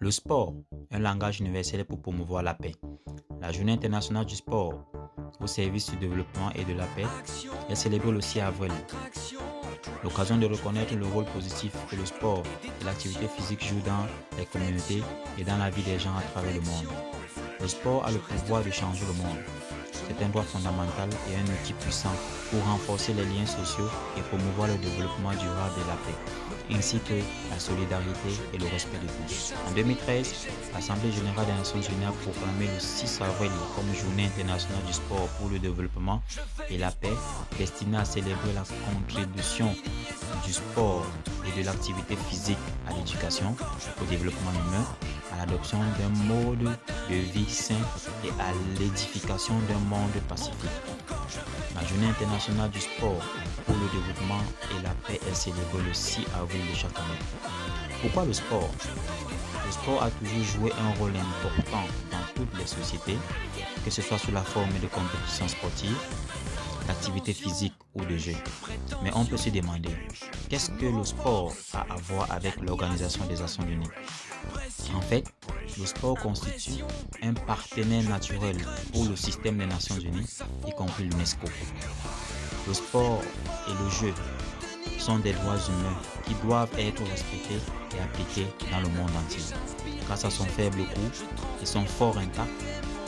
Le 0.00 0.10
sport, 0.10 0.54
un 0.90 0.98
langage 0.98 1.40
universel 1.40 1.84
pour 1.84 2.00
promouvoir 2.00 2.42
la 2.42 2.54
paix. 2.54 2.74
La 3.40 3.52
journée 3.52 3.72
internationale 3.72 4.26
du 4.26 4.36
sport 4.36 4.72
au 5.40 5.46
service 5.46 5.90
du 5.90 5.96
développement 5.96 6.50
et 6.54 6.64
de 6.64 6.72
la 6.72 6.86
paix 6.86 7.06
est 7.68 7.74
célébrée 7.74 8.12
le 8.12 8.20
6 8.20 8.40
avril. 8.40 8.72
L'occasion 10.02 10.36
de 10.36 10.46
reconnaître 10.46 10.94
le 10.94 11.06
rôle 11.06 11.24
positif 11.26 11.72
que 11.90 11.96
le 11.96 12.06
sport 12.06 12.42
et 12.64 12.84
l'activité 12.84 13.26
physique 13.28 13.64
jouent 13.64 13.84
dans 13.84 14.06
les 14.38 14.46
communautés 14.46 15.02
et 15.38 15.44
dans 15.44 15.56
la 15.56 15.70
vie 15.70 15.82
des 15.82 15.98
gens 15.98 16.16
à 16.16 16.22
travers 16.22 16.54
le 16.54 16.60
monde. 16.60 16.86
Le 17.60 17.68
sport 17.68 18.04
a 18.06 18.10
le 18.10 18.18
pouvoir 18.18 18.64
de 18.64 18.70
changer 18.70 19.04
le 19.06 19.12
monde. 19.14 19.38
C'est 20.08 20.24
un 20.24 20.28
droit 20.30 20.42
fondamental 20.42 21.10
et 21.30 21.36
un 21.36 21.44
outil 21.52 21.74
puissant 21.74 22.12
pour 22.50 22.64
renforcer 22.64 23.12
les 23.12 23.24
liens 23.24 23.46
sociaux 23.46 23.90
et 24.16 24.22
promouvoir 24.22 24.68
le 24.68 24.76
développement 24.78 25.32
durable 25.32 25.74
de 25.76 25.86
la 25.86 25.96
paix, 25.96 26.74
ainsi 26.74 26.98
que 27.00 27.14
la 27.50 27.58
solidarité 27.58 28.30
et 28.54 28.58
le 28.58 28.66
respect 28.68 28.96
de 28.96 29.06
tous. 29.06 29.52
En 29.68 29.72
2013, 29.72 30.46
l'Assemblée 30.72 31.12
générale 31.12 31.44
des 31.46 31.52
Nations 31.52 31.80
unies 31.80 32.06
a 32.06 32.12
proclamé 32.12 32.72
le 32.72 32.80
6 32.80 33.20
avril 33.20 33.50
comme 33.76 33.94
journée 33.94 34.24
internationale 34.24 34.82
du 34.86 34.94
sport 34.94 35.28
pour 35.38 35.50
le 35.50 35.58
développement 35.58 36.22
et 36.70 36.78
la 36.78 36.90
paix, 36.90 37.12
destinée 37.58 37.98
à 37.98 38.06
célébrer 38.06 38.54
la 38.54 38.64
contribution 38.90 39.74
du 40.46 40.52
sport 40.54 41.04
et 41.46 41.60
de 41.60 41.66
l'activité 41.66 42.16
physique 42.30 42.58
à 42.88 42.94
l'éducation, 42.94 43.54
au 44.00 44.04
développement 44.06 44.52
humain, 44.52 44.86
à 45.32 45.36
l'adoption 45.38 45.78
d'un 45.78 46.08
mode 46.24 46.76
de 47.08 47.14
vie 47.14 47.48
sain 47.48 47.74
et 48.24 48.30
à 48.40 48.52
l'édification 48.78 49.54
d'un 49.68 49.78
monde 49.78 50.10
pacifique. 50.28 50.70
La 51.74 51.86
journée 51.86 52.08
internationale 52.08 52.70
du 52.70 52.80
sport 52.80 53.22
pour 53.66 53.74
le 53.76 53.86
développement 53.98 54.42
et 54.70 54.82
la 54.82 54.90
paix 55.06 55.20
est 55.30 55.34
célébrée 55.34 55.82
le 55.86 55.94
6 55.94 56.24
avril 56.40 56.60
de 56.70 56.74
chaque 56.76 56.98
année. 56.98 57.18
Pourquoi 58.00 58.24
le 58.24 58.32
sport? 58.32 58.70
Le 59.66 59.72
sport 59.72 60.02
a 60.02 60.10
toujours 60.10 60.44
joué 60.44 60.72
un 60.80 60.98
rôle 60.98 61.12
important 61.16 61.84
dans 62.10 62.34
toutes 62.34 62.58
les 62.58 62.66
sociétés, 62.66 63.18
que 63.84 63.90
ce 63.90 64.00
soit 64.00 64.18
sous 64.18 64.32
la 64.32 64.42
forme 64.42 64.72
de 64.80 64.86
compétitions 64.86 65.48
sportives, 65.48 65.98
d'activités 66.86 67.34
physiques 67.34 67.76
ou 67.94 68.02
de 68.04 68.16
jeux. 68.16 68.36
Mais 69.02 69.10
on 69.14 69.26
peut 69.26 69.36
se 69.36 69.50
demander, 69.50 69.94
qu'est-ce 70.48 70.70
que 70.70 70.86
le 70.86 71.04
sport 71.04 71.52
a 71.74 71.80
à 71.80 71.96
voir 71.96 72.30
avec 72.30 72.56
l'Organisation 72.62 73.26
des 73.26 73.36
Nations 73.36 73.64
Unies? 73.64 73.90
En 74.94 75.00
fait, 75.00 75.24
le 75.78 75.86
sport 75.86 76.18
constitue 76.18 76.82
un 77.22 77.34
partenaire 77.34 78.08
naturel 78.08 78.56
pour 78.92 79.04
le 79.04 79.16
système 79.16 79.58
des 79.58 79.66
Nations 79.66 79.98
Unies, 79.98 80.26
y 80.66 80.72
compris 80.72 81.04
l'UNESCO. 81.04 81.46
Le 82.66 82.74
sport 82.74 83.20
et 83.68 83.82
le 83.82 83.90
jeu 83.90 84.14
sont 84.98 85.18
des 85.18 85.32
droits 85.32 85.56
humains 85.56 85.96
qui 86.24 86.34
doivent 86.44 86.72
être 86.78 87.02
respectés 87.04 87.60
et 87.96 88.00
appliqués 88.00 88.46
dans 88.70 88.80
le 88.80 88.88
monde 88.88 89.10
entier. 89.24 89.42
Grâce 90.06 90.24
à 90.24 90.30
son 90.30 90.44
faible 90.44 90.78
coût 90.78 91.24
et 91.62 91.66
son 91.66 91.84
fort 91.84 92.18
impact, 92.18 92.50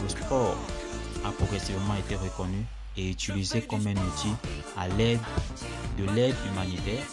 le 0.02 0.08
sport 0.08 0.56
a 1.24 1.30
progressivement 1.32 1.94
été 1.96 2.16
reconnu 2.16 2.64
et 2.96 3.10
utilisé 3.10 3.62
comme 3.62 3.86
un 3.86 3.92
outil 3.92 4.34
à 4.76 4.88
l'aide 4.88 5.20
de 5.98 6.04
l'aide 6.12 6.34
humanitaire, 6.50 7.04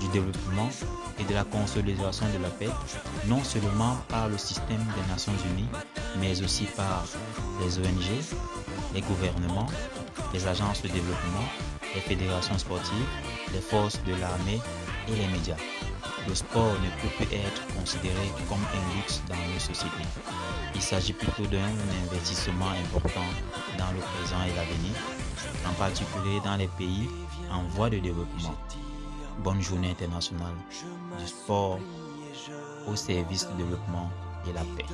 du 0.00 0.08
développement 0.08 0.68
et 1.18 1.24
de 1.24 1.34
la 1.34 1.44
consolidation 1.44 2.26
de 2.36 2.42
la 2.42 2.50
paix, 2.50 2.70
non 3.26 3.42
seulement 3.42 3.96
par 4.08 4.28
le 4.28 4.38
système 4.38 4.84
des 4.94 5.12
Nations 5.12 5.32
Unies, 5.52 5.68
mais 6.20 6.42
aussi 6.42 6.64
par 6.64 7.04
les 7.60 7.78
ONG, 7.78 8.10
les 8.94 9.00
gouvernements, 9.02 9.66
les 10.32 10.46
agences 10.46 10.82
de 10.82 10.88
développement, 10.88 11.48
les 11.94 12.00
fédérations 12.00 12.58
sportives, 12.58 13.06
les 13.52 13.60
forces 13.60 14.00
de 14.04 14.12
l'armée 14.20 14.60
et 15.08 15.14
les 15.14 15.26
médias. 15.28 15.56
Le 16.28 16.34
sport 16.34 16.72
ne 16.82 16.90
peut 17.00 17.14
plus 17.16 17.36
être 17.36 17.62
considéré 17.78 18.30
comme 18.48 18.58
un 18.58 18.96
luxe 18.96 19.22
dans 19.28 19.36
nos 19.36 19.60
sociétés. 19.60 20.08
Il 20.74 20.82
s'agit 20.82 21.12
plutôt 21.12 21.46
d'un 21.46 21.72
investissement 22.04 22.70
important 22.70 23.28
dans 23.78 23.92
le 23.92 24.00
présent 24.00 24.42
et 24.44 24.54
l'avenir, 24.54 24.94
en 25.68 25.72
particulier 25.74 26.40
dans 26.44 26.56
les 26.56 26.68
pays 26.78 27.08
en 27.50 27.62
voie 27.68 27.90
de 27.90 27.98
développement. 27.98 28.54
Bonne 29.38 29.60
journée 29.60 29.90
internationale 29.90 30.54
du 31.18 31.26
sport 31.26 31.78
au 32.88 32.96
service 32.96 33.46
du 33.48 33.62
développement 33.62 34.10
et 34.48 34.52
la 34.52 34.62
paix. 34.76 34.84